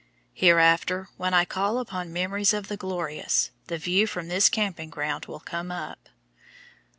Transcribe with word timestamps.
Hereafter, 0.33 1.09
when 1.17 1.35
I 1.35 1.45
call 1.45 1.77
up 1.77 1.93
memories 1.93 2.53
of 2.53 2.69
the 2.69 2.75
glorious, 2.75 3.51
the 3.67 3.77
view 3.77 4.07
from 4.07 4.29
this 4.29 4.49
camping 4.49 4.89
ground 4.89 5.27
will 5.27 5.39
come 5.41 5.71
up. 5.71 6.09